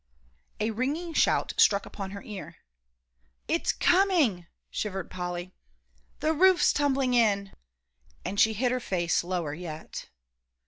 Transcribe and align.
A 0.59 0.71
ringing 0.71 1.13
shout 1.13 1.53
struck 1.57 1.85
upon 1.85 2.09
her 2.09 2.23
ear. 2.23 2.55
"It's 3.47 3.71
coming!" 3.71 4.47
shivered 4.71 5.11
Polly; 5.11 5.53
"the 6.21 6.33
roof's 6.33 6.73
tumbling 6.73 7.13
in!" 7.13 7.53
and 8.25 8.39
she 8.39 8.53
hid 8.53 8.71
her 8.71 8.79
face 8.79 9.23
lower 9.23 9.53
yet. 9.53 10.09